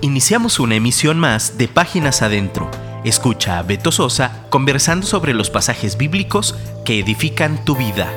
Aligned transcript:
Iniciamos 0.00 0.60
una 0.60 0.76
emisión 0.76 1.18
más 1.18 1.58
de 1.58 1.66
Páginas 1.66 2.22
Adentro. 2.22 2.70
Escucha 3.04 3.58
a 3.58 3.64
Beto 3.64 3.90
Sosa 3.90 4.46
conversando 4.48 5.04
sobre 5.04 5.34
los 5.34 5.50
pasajes 5.50 5.98
bíblicos 5.98 6.54
que 6.84 7.00
edifican 7.00 7.64
tu 7.64 7.74
vida. 7.74 8.08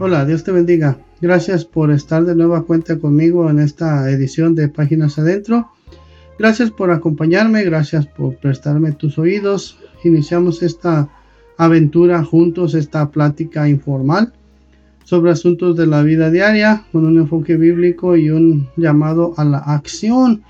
Hola, 0.00 0.24
Dios 0.24 0.42
te 0.42 0.50
bendiga. 0.50 0.98
Gracias 1.20 1.64
por 1.64 1.92
estar 1.92 2.24
de 2.24 2.34
nueva 2.34 2.64
cuenta 2.64 2.98
conmigo 2.98 3.48
en 3.48 3.60
esta 3.60 4.10
edición 4.10 4.56
de 4.56 4.68
Páginas 4.68 5.16
Adentro. 5.16 5.70
Gracias 6.36 6.72
por 6.72 6.90
acompañarme, 6.90 7.62
gracias 7.62 8.06
por 8.06 8.34
prestarme 8.34 8.90
tus 8.90 9.16
oídos. 9.16 9.78
Iniciamos 10.02 10.60
esta 10.64 11.08
aventura 11.56 12.24
juntos, 12.24 12.74
esta 12.74 13.08
plática 13.12 13.68
informal 13.68 14.32
sobre 15.04 15.32
asuntos 15.32 15.76
de 15.76 15.86
la 15.86 16.02
vida 16.02 16.30
diaria 16.30 16.84
con 16.92 17.04
un 17.04 17.18
enfoque 17.18 17.56
bíblico 17.56 18.16
y 18.16 18.30
un 18.30 18.68
llamado 18.76 19.34
a 19.36 19.44
la 19.44 19.58
acción. 19.58 20.42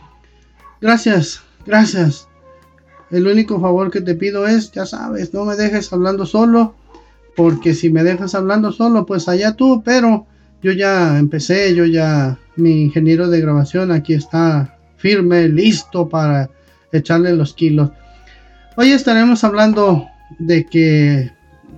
Gracias, 0.80 1.42
gracias. 1.66 2.28
El 3.10 3.26
único 3.26 3.60
favor 3.60 3.90
que 3.90 4.00
te 4.00 4.14
pido 4.14 4.46
es, 4.46 4.70
ya 4.70 4.86
sabes, 4.86 5.34
no 5.34 5.44
me 5.44 5.56
dejes 5.56 5.92
hablando 5.92 6.26
solo, 6.26 6.74
porque 7.36 7.74
si 7.74 7.90
me 7.90 8.04
dejas 8.04 8.34
hablando 8.34 8.70
solo, 8.70 9.06
pues 9.06 9.28
allá 9.28 9.56
tú, 9.56 9.82
pero 9.84 10.26
yo 10.62 10.72
ya 10.72 11.18
empecé, 11.18 11.74
yo 11.74 11.86
ya, 11.86 12.38
mi 12.56 12.82
ingeniero 12.82 13.28
de 13.28 13.40
grabación 13.40 13.90
aquí 13.90 14.14
está 14.14 14.78
firme, 14.96 15.48
listo 15.48 16.08
para 16.08 16.50
echarle 16.92 17.34
los 17.34 17.54
kilos. 17.54 17.90
Hoy 18.76 18.92
estaremos 18.92 19.42
hablando 19.42 20.06
de 20.38 20.66
que 20.66 21.30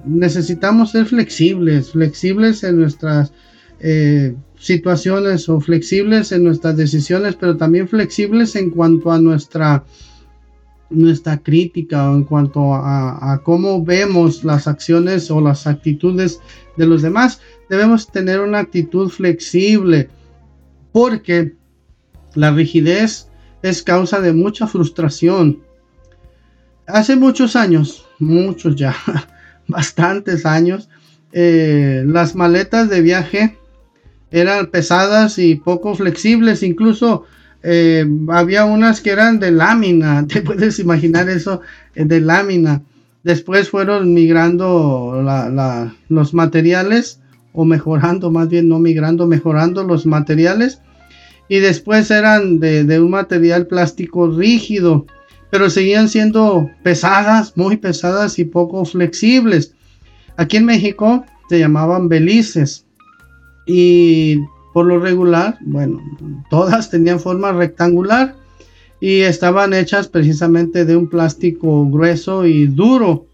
necesitamos 0.05 0.91
ser 0.91 1.07
flexibles, 1.07 1.93
flexibles 1.93 2.65
en 2.65 2.81
nuestras 2.81 3.33
eh, 3.81 4.35
situaciones 4.59 5.49
o 5.49 5.61
flexibles 5.61 6.33
en 6.33 6.45
nuestras 6.45 6.77
decisiones, 6.77 7.37
pero 7.37 7.57
también 7.57 7.89
flexibles 7.89 8.55
en 8.57 8.71
cuanto 8.71 9.11
a 9.11 9.21
nuestra 9.21 9.85
nuestra 10.93 11.39
crítica 11.39 12.11
o 12.11 12.15
en 12.15 12.25
cuanto 12.25 12.75
a, 12.75 13.41
cómo 13.45 13.85
vemos 13.85 14.45
las 14.45 14.69
acciones 14.69 15.31
o 15.31 15.41
las 15.41 15.67
actitudes 15.67 16.41
de 16.77 16.87
los 16.87 17.03
demás. 17.03 17.41
Debemos 17.69 18.09
tener 18.09 18.41
una 18.41 18.59
actitud 18.59 19.09
flexible 19.09 20.09
porque 20.93 21.55
la 22.35 22.51
rigidez 22.51 23.29
es 23.63 23.83
causa 23.83 24.21
de 24.21 24.33
mucha 24.33 24.67
frustración. 24.67 25.63
Hace 26.87 27.17
muchos 27.17 27.57
años, 27.57 28.05
muchos 28.19 28.77
ya, 28.77 28.95
bastantes 29.69 30.47
años, 30.47 30.89
eh, 31.33 32.05
las 32.07 32.35
maletas 32.35 32.91
de 32.91 33.01
viaje 33.01 33.57
eran 34.31 34.67
pesadas 34.67 35.39
y 35.39 35.57
poco 35.57 35.95
flexibles, 35.95 36.63
incluso 36.63 37.25
eh, 37.63 38.07
había 38.29 38.65
unas 38.65 39.01
que 39.01 39.11
eran 39.11 39.39
de 39.39 39.51
lámina, 39.51 40.27
te 40.29 40.43
puedes 40.43 40.79
imaginar 40.79 41.29
eso, 41.29 41.61
eh, 41.95 42.05
de 42.05 42.21
lámina. 42.21 42.83
Después 43.23 43.69
fueron 43.69 44.15
migrando 44.15 45.23
los 46.09 46.35
materiales, 46.35 47.21
o 47.53 47.65
mejorando, 47.65 48.31
más 48.31 48.49
bien 48.49 48.69
no 48.69 48.81
migrando, 48.81 49.27
mejorando 49.29 49.85
los 49.85 50.07
materiales. 50.07 50.81
Y 51.49 51.59
después 51.61 52.11
eran 52.11 52.59
de, 52.59 52.83
de 52.83 52.99
un 52.99 53.11
material 53.11 53.67
plástico 53.67 54.27
rígido 54.27 55.07
pero 55.53 55.69
seguían 55.69 56.09
siendo 56.09 56.71
pesadas, 56.83 57.59
muy 57.59 57.77
pesadas 57.77 58.39
y 58.39 58.47
poco 58.47 58.87
flexibles. 58.87 59.75
Aquí 60.39 60.57
en 60.57 60.65
México 60.65 61.27
se 61.51 61.59
llamaban 61.59 62.09
belices 62.09 62.87
y 63.67 64.39
por 64.73 64.87
lo 64.87 64.99
regular, 64.99 65.59
bueno, 65.61 66.01
todas 66.51 66.89
tenían 66.89 67.21
forma 67.21 67.53
rectangular 67.53 68.35
y 68.99 69.21
estaban 69.21 69.75
hechas 69.75 70.09
precisamente 70.09 70.87
de 70.87 70.97
un 70.97 71.07
plástico 71.11 71.85
grueso 71.85 72.47
y 72.47 72.67
duro. 72.67 73.27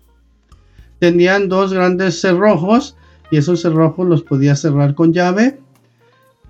Tenían 0.98 1.48
dos 1.48 1.72
grandes 1.72 2.20
cerrojos 2.20 2.96
y 3.30 3.36
esos 3.36 3.62
cerrojos 3.62 4.08
los 4.08 4.24
podía 4.24 4.56
cerrar 4.56 4.96
con 4.96 5.12
llave. 5.12 5.60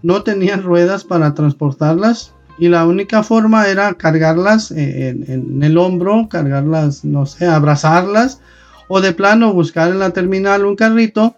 No 0.02 0.22
tenían 0.22 0.62
ruedas 0.62 1.04
para 1.04 1.34
transportarlas 1.34 2.32
y 2.58 2.68
la 2.68 2.86
única 2.86 3.22
forma 3.22 3.68
era 3.68 3.94
cargarlas 3.94 4.72
en, 4.72 5.62
el 5.62 5.78
hombro, 5.78 6.28
cargarlas, 6.28 7.04
no 7.04 7.24
sé, 7.24 7.46
abrazarlas 7.46 8.40
o 8.88 9.00
de 9.00 9.12
plano 9.12 9.52
buscar 9.52 9.90
en 9.90 10.00
la 10.00 10.10
terminal 10.10 10.64
un 10.64 10.74
carrito 10.74 11.36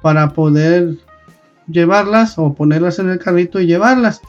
para 0.00 0.30
poder 0.30 0.96
llevarlas 1.66 2.38
o 2.38 2.54
ponerlas 2.54 2.98
en 2.98 3.10
el 3.10 3.18
carrito 3.18 3.60
y 3.60 3.66
llevarlas. 3.66 4.20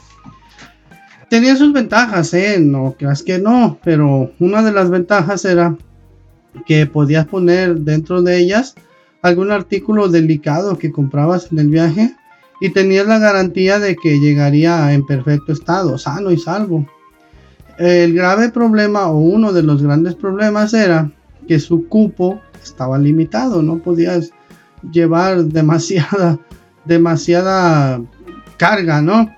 Tenía 1.30 1.56
sus 1.56 1.72
ventajas, 1.72 2.32
¿eh? 2.34 2.58
No 2.60 2.94
creas 2.98 3.22
que 3.22 3.38
no, 3.38 3.78
pero 3.82 4.30
una 4.38 4.62
de 4.62 4.72
las 4.72 4.90
ventajas 4.90 5.44
era 5.44 5.76
que 6.66 6.86
podías 6.86 7.26
poner 7.26 7.76
dentro 7.76 8.22
de 8.22 8.38
ellas 8.38 8.74
algún 9.22 9.50
artículo 9.50 10.08
delicado 10.08 10.78
que 10.78 10.92
comprabas 10.92 11.50
en 11.50 11.58
el 11.58 11.68
viaje 11.68 12.14
y 12.60 12.70
tenías 12.70 13.06
la 13.06 13.18
garantía 13.18 13.78
de 13.78 13.96
que 13.96 14.18
llegaría 14.18 14.92
en 14.92 15.04
perfecto 15.04 15.52
estado, 15.52 15.98
sano 15.98 16.30
y 16.30 16.38
salvo. 16.38 16.86
El 17.78 18.14
grave 18.14 18.48
problema 18.50 19.08
o 19.08 19.18
uno 19.18 19.52
de 19.52 19.62
los 19.62 19.82
grandes 19.82 20.14
problemas 20.14 20.72
era 20.72 21.10
que 21.46 21.58
su 21.58 21.86
cupo 21.88 22.40
estaba 22.62 22.98
limitado, 22.98 23.62
no 23.62 23.78
podías 23.78 24.30
llevar 24.90 25.44
demasiada 25.44 26.38
demasiada 26.84 28.00
carga, 28.56 29.02
¿no? 29.02 29.28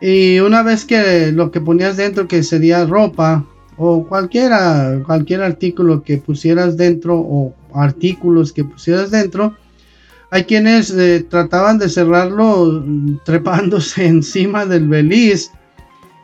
Y 0.00 0.38
una 0.38 0.62
vez 0.62 0.84
que 0.84 1.32
lo 1.32 1.50
que 1.50 1.60
ponías 1.60 1.96
dentro 1.96 2.28
que 2.28 2.42
sería 2.42 2.84
ropa 2.86 3.44
o 3.76 4.06
cualquiera 4.06 5.02
cualquier 5.04 5.42
artículo 5.42 6.02
que 6.02 6.18
pusieras 6.18 6.76
dentro 6.76 7.18
o 7.18 7.54
artículos 7.74 8.52
que 8.52 8.64
pusieras 8.64 9.10
dentro, 9.10 9.56
hay 10.30 10.44
quienes 10.44 10.90
eh, 10.90 11.24
trataban 11.28 11.78
de 11.78 11.88
cerrarlo 11.88 12.82
mm, 12.84 13.18
trepándose 13.24 14.06
encima 14.06 14.66
del 14.66 14.88
beliz 14.88 15.52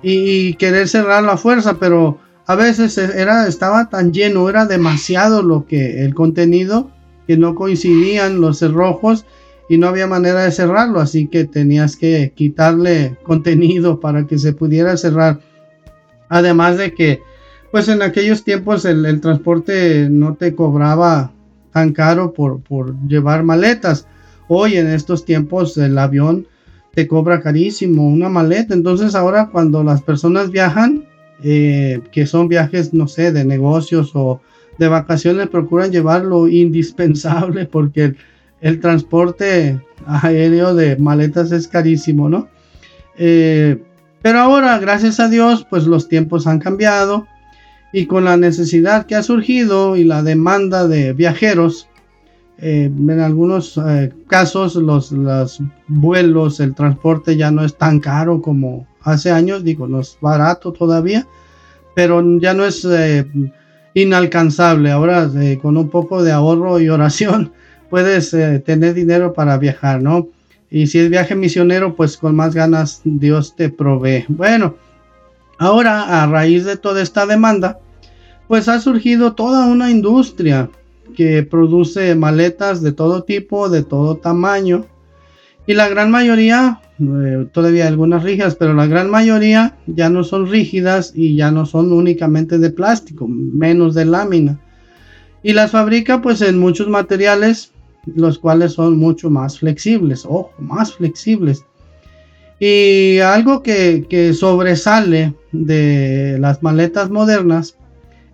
y, 0.02 0.54
querer 0.54 0.88
cerrarlo 0.88 1.30
a 1.32 1.36
fuerza, 1.36 1.78
pero 1.78 2.18
a 2.46 2.54
veces 2.54 2.96
e, 2.98 3.20
era, 3.20 3.46
estaba 3.46 3.88
tan 3.90 4.12
lleno, 4.12 4.48
era 4.48 4.66
demasiado 4.66 5.42
lo 5.42 5.66
que 5.66 6.02
el 6.02 6.14
contenido 6.14 6.90
que 7.26 7.36
no 7.36 7.54
coincidían 7.54 8.40
los 8.40 8.58
cerrojos 8.58 9.26
y 9.68 9.78
no 9.78 9.86
había 9.86 10.06
manera 10.06 10.44
de 10.44 10.50
cerrarlo, 10.50 11.00
así 11.00 11.28
que 11.28 11.44
tenías 11.44 11.96
que 11.96 12.32
quitarle 12.34 13.16
contenido 13.22 14.00
para 14.00 14.26
que 14.26 14.38
se 14.38 14.52
pudiera 14.52 14.96
cerrar. 14.96 15.40
Además 16.28 16.78
de 16.78 16.94
que, 16.94 17.20
pues 17.70 17.88
en 17.88 18.02
aquellos 18.02 18.42
tiempos 18.42 18.84
el 18.84 19.20
transporte 19.20 20.08
no 20.10 20.34
te 20.34 20.54
cobraba 20.54 21.32
tan 21.72 21.92
caro 21.92 22.32
por, 22.32 22.60
llevar 23.06 23.42
maletas. 23.42 24.06
Hoy 24.48 24.76
en 24.76 24.88
estos 24.88 25.24
tiempos 25.24 25.76
el 25.76 25.96
avión 25.98 26.46
te 26.94 27.06
cobra 27.06 27.40
carísimo 27.40 28.08
una 28.08 28.28
maleta. 28.28 28.74
Entonces 28.74 29.14
ahora 29.14 29.48
cuando 29.50 29.84
las 29.84 30.02
personas 30.02 30.50
viajan, 30.50 31.04
eh, 31.42 32.00
que 32.12 32.26
son 32.26 32.48
viajes, 32.48 32.92
no 32.92 33.08
sé, 33.08 33.32
de 33.32 33.44
negocios 33.44 34.10
o 34.14 34.40
de 34.78 34.88
vacaciones, 34.88 35.48
procuran 35.48 35.92
llevar 35.92 36.24
lo 36.24 36.48
indispensable 36.48 37.66
porque 37.72 38.14
el, 38.60 38.80
transporte 38.80 39.80
aéreo 40.06 40.74
de 40.74 40.96
maletas 40.96 41.52
es 41.52 41.68
carísimo, 41.68 42.28
¿no? 42.28 42.48
Eh, 43.16 43.82
pero 44.22 44.38
ahora, 44.40 44.78
gracias 44.78 45.18
a 45.20 45.28
Dios, 45.28 45.66
pues 45.68 45.86
los 45.86 46.08
tiempos 46.08 46.46
han 46.46 46.58
cambiado 46.58 47.26
y 47.92 48.06
con 48.06 48.24
la 48.24 48.36
necesidad 48.36 49.06
que 49.06 49.16
ha 49.16 49.22
surgido 49.22 49.96
y 49.96 50.04
la 50.04 50.22
demanda 50.22 50.86
de 50.86 51.12
viajeros, 51.12 51.88
eh, 52.58 52.90
en 52.94 53.20
algunos 53.20 53.78
eh, 53.78 54.12
casos 54.26 54.76
los, 54.76 55.14
vuelos, 55.88 56.60
el 56.60 56.74
transporte 56.74 57.36
ya 57.36 57.50
no 57.50 57.64
es 57.64 57.76
tan 57.76 58.00
caro 58.00 58.42
como 58.42 58.86
hace 59.02 59.30
años, 59.30 59.64
digo, 59.64 59.88
no 59.88 60.00
es 60.00 60.18
barato 60.20 60.72
todavía, 60.72 61.26
pero 61.94 62.22
ya 62.38 62.52
no 62.52 62.64
es 62.64 62.84
eh, 62.84 63.26
inalcanzable. 63.94 64.90
Ahora 64.90 65.30
con 65.62 65.76
un 65.76 65.88
poco 65.88 66.22
de 66.22 66.32
ahorro 66.32 66.78
y 66.80 66.90
oración 66.90 67.52
puedes 67.90 68.30
tener 68.30 68.94
dinero 68.94 69.32
para 69.32 69.56
viajar, 69.56 70.02
¿no? 70.02 70.28
Y 70.70 70.86
si 70.86 71.00
es 71.00 71.10
viaje 71.10 71.34
misionero, 71.34 71.96
pues 71.96 72.16
con 72.16 72.36
más 72.36 72.54
ganas 72.54 73.00
Dios 73.04 73.56
te 73.56 73.70
provee. 73.70 74.24
Bueno, 74.28 74.76
Ahora, 75.60 76.22
a 76.22 76.26
raíz 76.26 76.64
de 76.64 76.78
toda 76.78 77.02
esta 77.02 77.26
demanda, 77.26 77.80
pues 78.48 78.66
ha 78.66 78.80
surgido 78.80 79.34
toda 79.34 79.66
una 79.66 79.90
industria 79.90 80.70
que 81.14 81.42
produce 81.42 82.14
maletas 82.14 82.80
de 82.80 82.92
todo 82.92 83.24
tipo, 83.24 83.68
de 83.68 83.82
todo 83.82 84.16
tamaño. 84.16 84.86
Y 85.66 85.74
la 85.74 85.90
gran 85.90 86.10
mayoría, 86.10 86.80
eh, 86.98 87.46
todavía 87.52 87.88
algunas 87.88 88.22
rígidas, 88.22 88.54
pero 88.54 88.72
la 88.72 88.86
gran 88.86 89.10
mayoría 89.10 89.76
ya 89.86 90.08
no 90.08 90.24
son 90.24 90.50
rígidas 90.50 91.12
y 91.14 91.36
ya 91.36 91.50
no 91.50 91.66
son 91.66 91.92
únicamente 91.92 92.58
de 92.58 92.70
plástico, 92.70 93.28
menos 93.28 93.94
de 93.94 94.06
lámina. 94.06 94.58
Y 95.42 95.52
las 95.52 95.72
fabrica 95.72 96.22
pues 96.22 96.40
en 96.40 96.58
muchos 96.58 96.88
materiales, 96.88 97.72
los 98.06 98.38
cuales 98.38 98.72
son 98.72 98.96
mucho 98.96 99.28
más 99.28 99.58
flexibles, 99.58 100.24
ojo, 100.24 100.52
más 100.58 100.94
flexibles. 100.94 101.66
Y 102.60 103.20
algo 103.20 103.62
que, 103.62 104.34
sobresale 104.38 105.34
de 105.50 106.36
las 106.38 106.62
maletas 106.62 107.08
modernas 107.08 107.76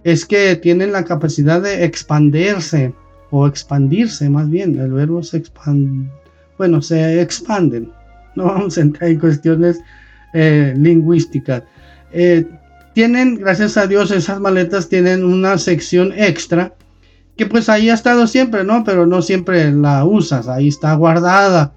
es 0.03 0.27
que 0.27 0.57
tienen 0.57 0.93
la 0.93 1.05
capacidad 1.05 1.63
de 1.63 1.85
expandirse 1.85 2.93
o 3.31 3.47
expandirse 3.47 4.29
más 4.29 4.51
bien. 4.51 4.79
El 4.79 4.93
verbo 4.93 5.23
se 5.23 5.39
expande, 5.39 6.11
bueno, 6.59 6.83
se 6.83 7.23
expanden. 7.23 7.91
No 8.37 8.45
vamos 8.45 8.77
a 8.77 8.83
entrar 8.83 9.09
en 9.09 9.19
cuestiones 9.19 9.81
eh, 10.35 10.75
lingüísticas. 10.77 11.63
Eh, 12.13 12.47
tienen, 12.93 13.37
gracias 13.37 13.79
a 13.79 13.87
Dios, 13.87 14.11
esas 14.11 14.41
maletas 14.41 14.91
tienen 14.91 15.25
una 15.25 15.57
sección 15.57 16.13
extra 16.15 16.75
que 17.37 17.47
pues 17.47 17.71
ahí 17.71 17.89
ha 17.89 17.95
estado 17.95 18.27
siempre, 18.27 18.63
¿no? 18.63 18.85
Pero 18.85 19.07
no 19.07 19.23
siempre 19.23 19.73
la 19.73 20.05
usas, 20.05 20.49
ahí 20.49 20.69
está 20.69 20.93
guardada. 20.97 21.73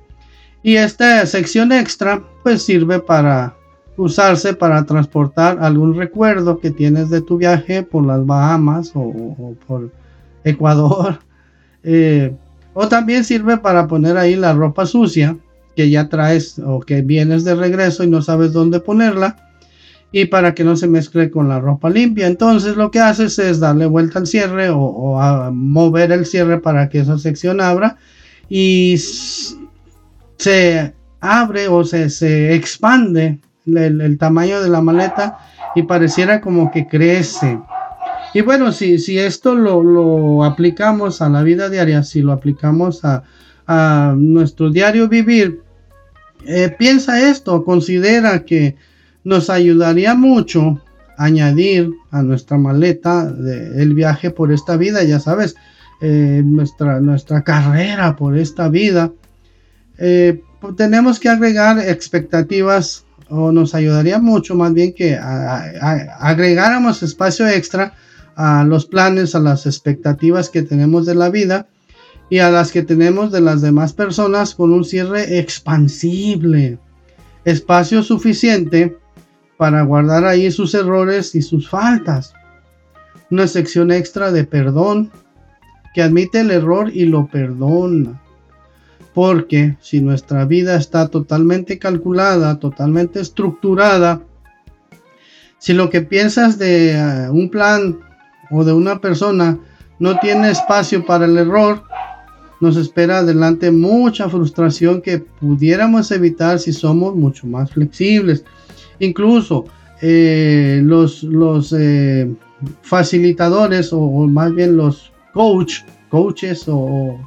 Y 0.70 0.78
esta 0.78 1.26
sección 1.26 1.72
extra 1.72 2.22
pues 2.44 2.62
sirve 2.62 3.00
para 3.00 3.56
usarse 3.98 4.54
para 4.54 4.86
transportar 4.86 5.58
algún 5.62 5.98
recuerdo 5.98 6.60
que 6.60 6.70
tienes 6.70 7.10
de 7.10 7.22
tu 7.22 7.38
viaje 7.38 7.82
por 7.82 8.06
las 8.06 8.24
Bahamas 8.24 8.92
o, 8.94 9.56
por 9.66 9.90
Ecuador. 10.44 11.18
Eh, 11.82 12.36
o 12.74 12.90
también 12.90 13.24
sirve 13.24 13.58
para 13.58 13.88
poner 13.88 14.18
ahí 14.18 14.36
la 14.36 14.52
ropa 14.52 14.86
sucia 14.86 15.38
que 15.78 15.90
ya 15.90 16.10
traes 16.10 16.60
o 16.60 16.82
que 16.82 17.02
vienes 17.02 17.46
de 17.46 17.56
regreso 17.56 18.04
y 18.04 18.08
no 18.08 18.22
sabes 18.22 18.52
dónde 18.52 18.82
ponerla 18.82 19.38
y 20.12 20.26
para 20.26 20.54
que 20.54 20.66
no 20.66 20.76
se 20.76 20.88
mezcle 20.88 21.32
con 21.32 21.48
la 21.48 21.62
ropa 21.62 21.90
limpia. 21.90 22.28
Entonces 22.28 22.76
lo 22.76 22.92
que 22.92 23.00
haces 23.00 23.40
es 23.40 23.62
darle 23.62 23.86
vuelta 23.86 24.20
al 24.20 24.28
cierre 24.28 24.70
o, 24.70 25.52
mover 25.54 26.12
el 26.12 26.26
cierre 26.26 26.60
para 26.60 26.90
que 26.90 27.00
esa 27.00 27.18
sección 27.18 27.62
abra 27.62 27.98
y 28.50 28.98
se 30.40 30.94
abre 31.20 31.68
o 31.68 31.84
se, 31.84 32.10
se 32.10 32.56
expande 32.56 33.40
el, 33.68 34.18
tamaño 34.18 34.62
de 34.62 34.70
la 34.70 34.82
maleta 34.82 35.38
y 35.76 35.84
pareciera 35.84 36.42
como 36.42 36.72
que 36.72 36.88
crece. 36.88 37.60
Y 38.34 38.42
bueno, 38.42 38.72
si, 38.72 39.00
si 39.00 39.20
esto 39.20 39.54
lo, 39.54 40.44
aplicamos 40.44 41.22
a 41.22 41.30
la 41.30 41.44
vida 41.44 41.70
diaria, 41.70 42.04
si 42.04 42.22
lo 42.22 42.32
aplicamos 42.32 43.02
a, 43.04 43.24
nuestro 44.18 44.72
diario 44.72 45.08
vivir, 45.08 45.62
eh, 46.48 46.74
piensa 46.80 47.30
esto, 47.30 47.64
considera 47.64 48.44
que 48.44 48.76
nos 49.24 49.52
ayudaría 49.52 50.16
mucho 50.16 50.82
añadir 51.20 51.92
a 52.10 52.24
nuestra 52.24 52.58
maleta 52.58 53.32
el 53.76 53.94
viaje 53.94 54.32
por 54.32 54.52
esta 54.52 54.76
vida, 54.76 55.04
ya 55.04 55.20
sabes, 55.20 55.56
eh, 56.02 56.42
nuestra, 56.44 57.00
nuestra 57.00 57.44
carrera 57.44 58.16
por 58.16 58.40
esta 58.40 58.70
vida. 58.70 59.12
Eh, 60.00 60.42
tenemos 60.78 61.20
que 61.20 61.30
agregar 61.30 61.78
expectativas 61.80 63.06
o 63.30 63.52
nos 63.52 63.76
ayudaría 63.76 64.20
mucho 64.20 64.56
más 64.56 64.74
bien 64.74 64.94
que 64.94 65.16
agregáramos 65.16 67.04
espacio 67.04 67.48
extra 67.48 67.94
a 68.36 68.64
los 68.64 68.86
planes, 68.86 69.36
a 69.36 69.40
las 69.40 69.66
expectativas 69.66 70.50
que 70.50 70.62
tenemos 70.62 71.06
de 71.06 71.16
la 71.16 71.30
vida 71.30 71.68
y 72.30 72.40
a 72.40 72.50
las 72.50 72.72
que 72.72 72.82
tenemos 72.82 73.32
de 73.32 73.42
las 73.42 73.62
demás 73.62 73.94
personas 73.94 74.56
con 74.56 74.72
un 74.72 74.86
cierre 74.86 75.38
expansible, 75.40 76.80
espacio 77.44 78.02
suficiente 78.02 78.98
para 79.58 79.84
guardar 79.84 80.26
ahí 80.26 80.50
sus 80.50 80.74
errores 80.74 81.36
y 81.36 81.42
sus 81.42 81.70
faltas, 81.70 82.34
una 83.30 83.48
sección 83.48 83.92
extra 83.92 84.32
de 84.32 84.46
perdón 84.46 85.12
que 85.94 86.02
admite 86.02 86.40
el 86.40 86.52
error 86.52 86.90
y 86.94 87.06
lo 87.06 87.28
perdona 87.28 88.22
porque 89.20 89.76
si 89.82 90.00
nuestra 90.00 90.46
vida 90.46 90.78
está 90.78 91.10
totalmente 91.10 91.78
calculada, 91.78 92.58
totalmente 92.58 93.20
estructurada, 93.20 94.22
si 95.58 95.74
lo 95.74 95.90
que 95.90 96.00
piensas 96.00 96.58
de 96.58 96.94
eh, 96.94 97.30
un 97.30 97.50
plan 97.50 98.00
o 98.50 98.64
de 98.64 98.72
una 98.72 99.02
persona 99.02 99.60
no 100.00 100.18
tiene 100.20 100.52
espacio 100.52 101.06
para 101.06 101.26
el 101.26 101.38
error, 101.38 101.84
nos 102.62 102.78
espera 102.78 103.18
adelante 103.18 103.72
mucha 103.72 104.30
frustración 104.30 105.02
que 105.02 105.20
pudiéramos 105.20 106.12
evitar 106.12 106.58
si 106.58 106.72
somos 106.72 107.14
mucho 107.14 107.46
más 107.46 107.72
flexibles. 107.72 108.46
Incluso 109.00 109.66
eh, 110.02 110.80
los, 110.82 111.76
eh, 111.78 112.34
facilitadores 112.84 113.92
o, 113.92 114.00
o, 114.00 114.28
más 114.28 114.56
bien 114.56 114.78
los 114.78 115.12
coach, 115.34 115.82
coaches 116.08 116.64
o 116.68 117.20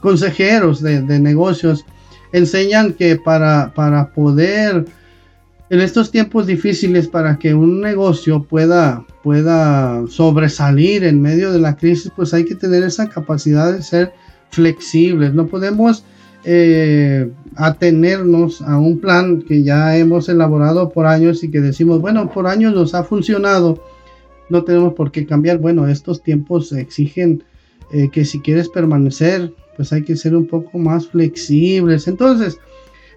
consejeros 0.00 0.82
de, 0.82 1.00
negocios 1.18 1.84
enseñan 2.32 2.92
que 2.92 3.16
para, 3.16 3.72
para 3.74 4.12
poder 4.12 4.86
en 5.68 5.80
estos 5.80 6.10
tiempos 6.10 6.46
difíciles 6.46 7.08
para 7.08 7.38
que 7.38 7.54
un 7.54 7.80
negocio 7.80 8.44
pueda, 8.44 9.04
pueda 9.22 10.04
sobresalir 10.08 11.02
en 11.04 11.20
medio 11.20 11.52
de 11.52 11.58
la 11.58 11.76
crisis, 11.76 12.12
pues 12.14 12.32
hay 12.32 12.44
que 12.44 12.54
tener 12.54 12.84
esa 12.84 13.08
capacidad 13.08 13.72
de 13.72 13.82
ser 13.82 14.12
flexibles. 14.50 15.34
No 15.34 15.48
podemos 15.48 16.04
eh, 16.44 17.28
atenernos 17.56 18.62
a 18.62 18.78
un 18.78 19.00
plan 19.00 19.42
que 19.42 19.64
ya 19.64 19.96
hemos 19.96 20.28
elaborado 20.28 20.90
por 20.90 21.06
años 21.06 21.42
y 21.42 21.50
que 21.50 21.60
decimos, 21.60 22.00
bueno, 22.00 22.30
por 22.30 22.46
años 22.46 22.72
nos 22.72 22.94
ha 22.94 23.02
funcionado, 23.02 23.82
no 24.48 24.62
tenemos 24.62 24.94
por 24.94 25.10
qué 25.10 25.26
cambiar. 25.26 25.58
Bueno, 25.58 25.88
estos 25.88 26.22
tiempos 26.22 26.70
exigen 26.70 27.42
eh, 27.92 28.08
que 28.12 28.24
si 28.24 28.38
quieres 28.38 28.68
permanecer 28.68 29.52
pues 29.76 29.92
hay 29.92 30.02
que 30.02 30.16
ser 30.16 30.34
un 30.34 30.46
poco 30.46 30.78
más 30.78 31.06
flexibles. 31.08 32.08
Entonces, 32.08 32.58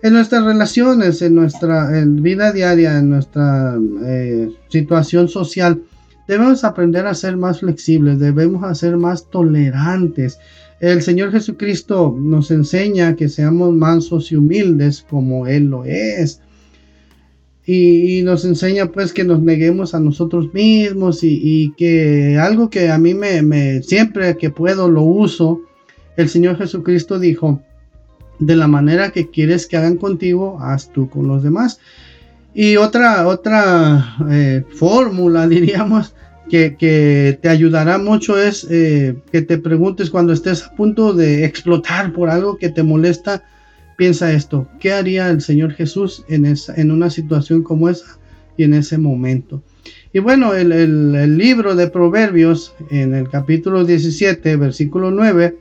en 0.01 0.13
nuestras 0.13 0.43
relaciones, 0.43 1.21
en 1.21 1.35
nuestra 1.35 1.89
vida 2.05 2.53
diaria, 2.53 2.97
en 2.97 3.09
nuestra 3.09 3.77
eh, 4.05 4.49
situación 4.69 5.27
social, 5.27 5.81
debemos 6.27 6.63
aprender 6.63 7.05
a 7.05 7.13
ser 7.13 7.35
más 7.35 7.59
flexibles, 7.59 8.19
debemos 8.19 8.77
ser 8.77 8.95
más 8.97 9.29
tolerantes. 9.29 10.39
El 10.79 11.01
Señor 11.01 11.31
Jesucristo 11.31 12.15
nos 12.17 12.51
enseña 12.51 13.17
que 13.17 13.27
seamos 13.27 13.73
mansos 13.73 14.31
y 14.31 14.37
humildes 14.37 15.05
como 15.09 15.47
Él 15.47 15.65
lo 15.65 15.83
es. 15.83 16.39
Y, 17.65 18.23
nos 18.23 18.45
enseña 18.45 18.91
pues 18.91 19.13
que 19.13 19.23
nos 19.23 19.41
neguemos 19.41 19.93
a 19.93 19.99
nosotros 19.99 20.53
mismos 20.53 21.19
y, 21.23 21.73
que 21.77 22.37
algo 22.41 22.69
que 22.69 22.89
a 22.89 22.97
mí 22.97 23.13
me, 23.13 23.43
me, 23.43 23.83
siempre 23.83 24.37
que 24.37 24.49
puedo 24.49 24.89
lo 24.89 25.03
uso 25.03 25.61
el 26.19 26.27
Señor 26.27 26.57
Jesucristo 26.57 27.17
dijo, 27.17 27.61
de 28.39 28.57
la 28.57 28.67
manera 28.67 29.11
que 29.11 29.29
quieres 29.29 29.67
que 29.67 29.77
hagan 29.77 29.95
contigo, 29.95 30.59
haz 30.61 30.91
tú 30.91 31.09
con 31.09 31.29
los 31.29 31.43
demás. 31.43 31.79
Y 32.53 32.75
otra, 32.75 33.25
otra 33.25 34.17
eh, 34.29 34.65
fórmula, 34.69 35.47
diríamos, 35.47 36.13
que, 36.49 37.37
te 37.41 37.47
ayudará 37.47 37.99
mucho 37.99 38.37
es 38.37 38.67
eh, 38.69 39.15
que 39.31 39.43
te 39.43 39.59
preguntes 39.59 40.09
cuando 40.09 40.33
estés 40.33 40.65
a 40.65 40.75
punto 40.75 41.13
de 41.13 41.45
explotar 41.45 42.11
por 42.11 42.29
algo 42.29 42.57
que 42.57 42.69
te 42.69 42.83
molesta, 42.83 43.43
piensa 43.95 44.33
esto, 44.33 44.67
¿qué 44.81 44.91
haría 44.91 45.29
el 45.29 45.41
Señor 45.41 45.71
Jesús 45.71 46.25
en, 46.27 46.45
esa, 46.45 46.75
en 46.75 46.91
una 46.91 47.09
situación 47.09 47.63
como 47.63 47.87
esa 47.87 48.17
y 48.57 48.63
en 48.63 48.73
ese 48.73 48.97
momento? 48.97 49.63
Y 50.11 50.19
bueno, 50.19 50.53
el, 50.53 50.73
el 50.73 51.37
libro 51.37 51.75
de 51.75 51.87
Proverbios 51.87 52.73
en 52.89 53.13
el 53.13 53.29
capítulo 53.29 53.85
17, 53.85 54.57
versículo 54.57 55.11
9, 55.11 55.55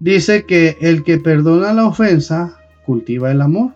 dice 0.00 0.44
que 0.44 0.76
el 0.80 1.02
que 1.02 1.18
perdona 1.18 1.72
la 1.72 1.86
ofensa 1.86 2.58
cultiva 2.86 3.30
el 3.30 3.42
amor. 3.42 3.72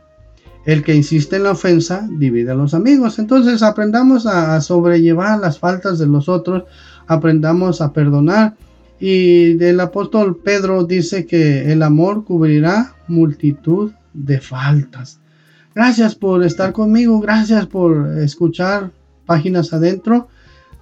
El 0.64 0.84
que 0.84 0.94
insiste 0.94 1.36
en 1.36 1.42
la 1.42 1.50
ofensa 1.50 2.08
divide 2.10 2.52
a 2.52 2.54
los 2.54 2.72
amigos. 2.72 3.18
Entonces 3.18 3.62
aprendamos 3.62 4.26
a, 4.26 4.60
sobrellevar 4.60 5.40
las 5.40 5.58
faltas 5.58 5.98
de 5.98 6.06
los 6.06 6.28
otros, 6.28 6.64
aprendamos 7.06 7.80
a 7.80 7.92
perdonar. 7.92 8.54
Y 9.00 9.62
el 9.62 9.80
apóstol 9.80 10.40
Pedro 10.42 10.84
dice 10.84 11.26
que 11.26 11.72
el 11.72 11.82
amor 11.82 12.24
cubrirá 12.24 12.94
multitud 13.08 13.92
de 14.14 14.40
faltas. 14.40 15.18
Gracias 15.74 16.14
por 16.14 16.44
estar 16.44 16.72
conmigo, 16.72 17.18
gracias 17.20 17.66
por 17.66 18.18
escuchar 18.18 18.92
páginas 19.26 19.72
adentro. 19.72 20.28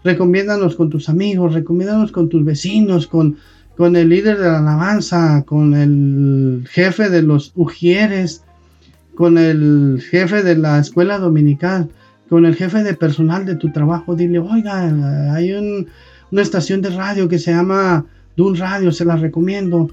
Recomiéndanos 0.05 0.77
con 0.77 0.91
tus 0.91 1.09
amigos, 1.09 1.55
recomiéndanos 1.55 2.13
con 2.13 2.29
tus 2.29 2.45
vecinos, 2.45 3.07
con 3.07 3.37
con 3.81 3.97
el 3.97 4.11
líder 4.11 4.37
de 4.37 4.45
la 4.45 4.59
alabanza, 4.59 5.43
con 5.47 5.73
el 5.73 6.69
jefe 6.69 7.09
de 7.09 7.23
los 7.23 7.53
ujieres, 7.55 8.45
con 9.15 9.39
el 9.39 10.05
jefe 10.11 10.43
de 10.43 10.55
la 10.55 10.79
escuela 10.81 11.19
dominical, 11.19 11.89
con 12.29 12.45
el 12.45 12.57
jefe 12.57 12.83
de 12.83 12.93
personal 12.93 13.47
de 13.47 13.57
tu 13.57 13.73
trabajo. 13.73 14.15
Dile, 14.17 14.39
oiga, 14.39 14.83
hay 15.33 15.55
una 16.31 16.43
estación 16.43 16.83
de 16.83 16.91
radio 16.91 17.27
que 17.27 17.39
se 17.39 17.53
llama 17.53 18.05
Dun 18.37 18.55
Radio, 18.57 18.93
se 18.93 19.07
la 19.07 19.17
recomiendo. 19.17 19.89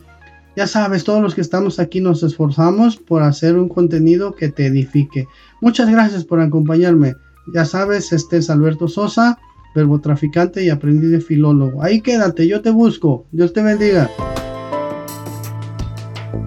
Ya 0.58 0.67
sabes, 0.67 1.06
todos 1.06 1.22
los 1.22 1.34
que 1.34 1.39
estamos 1.39 1.79
aquí 1.79 2.01
nos 2.01 2.24
esforzamos 2.24 2.98
por 2.98 3.24
hacer 3.24 3.58
un 3.58 3.70
contenido 3.70 4.36
que 4.36 4.50
te 4.50 4.65
edifique. 4.65 5.29
Muchas 5.62 5.89
gracias 5.89 6.25
por 6.25 6.41
acompañarme. 6.41 7.15
Ya 7.53 7.63
sabes, 7.63 8.12
este 8.12 8.36
es 8.36 8.50
Alberto 8.50 8.89
Sosa 8.89 9.39
verbotraficante 9.77 10.65
y 10.65 10.69
aprendiz 10.69 11.12
de 11.12 11.22
filólogo. 11.22 11.84
Ahí 11.84 12.01
quédate, 12.01 12.48
yo 12.48 12.62
te 12.62 12.72
busco. 12.72 13.27
Dios 13.31 13.53
te 13.53 13.62
bendiga. 13.62 14.10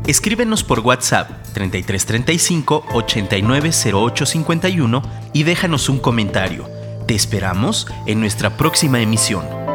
Escríbenos 0.06 0.64
por 0.64 0.80
WhatsApp 0.80 1.30
3335 1.54 2.84
890851 2.92 5.02
y 5.32 5.44
déjanos 5.44 5.88
un 5.88 6.00
comentario. 6.00 6.68
Te 7.06 7.14
esperamos 7.14 7.86
en 8.06 8.20
nuestra 8.20 8.56
próxima 8.56 9.00
emisión. 9.00 9.69